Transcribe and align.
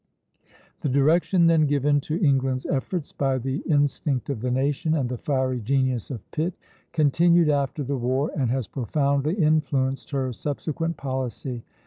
The 0.79 0.89
direction 0.89 1.45
then 1.45 1.67
given 1.67 2.01
to 2.09 2.15
England's 2.17 2.65
efforts, 2.65 3.11
by 3.13 3.37
the 3.37 3.57
instinct 3.67 4.31
of 4.31 4.41
the 4.41 4.49
nation 4.49 4.95
and 4.95 5.07
the 5.07 5.17
fiery 5.19 5.61
genius 5.61 6.09
of 6.09 6.31
Pitt, 6.31 6.55
continued 6.91 7.49
after 7.49 7.83
the 7.83 7.97
war, 7.97 8.31
and 8.35 8.49
has 8.49 8.67
profoundly 8.67 9.35
influenced 9.35 10.09
her 10.09 10.33
subsequent 10.33 10.97
policy. 10.97 11.61